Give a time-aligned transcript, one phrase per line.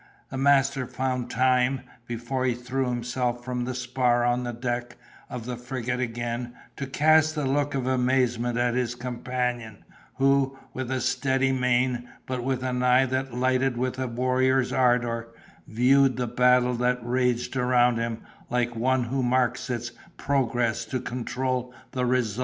[0.31, 4.97] The master found time, before he threw himself from the spar on the deck
[5.29, 9.85] of the frigate again, to cast a look of amazement at his companion,
[10.15, 15.27] who, with a steady mien, but with an eye that lighted with a warrior's ardor,
[15.67, 21.71] viewed the battle that raged around him, like one who marked its progress to control
[21.91, 22.39] the result.